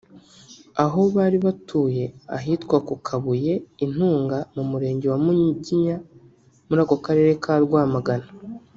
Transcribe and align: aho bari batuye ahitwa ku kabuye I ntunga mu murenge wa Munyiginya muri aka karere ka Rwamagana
aho 0.83 1.01
bari 1.15 1.37
batuye 1.45 2.05
ahitwa 2.37 2.77
ku 2.87 2.93
kabuye 3.05 3.53
I 3.85 3.85
ntunga 3.93 4.37
mu 4.55 4.63
murenge 4.69 5.05
wa 5.11 5.19
Munyiginya 5.23 5.95
muri 6.67 6.79
aka 6.85 6.95
karere 7.05 7.31
ka 7.43 7.53
Rwamagana 7.65 8.27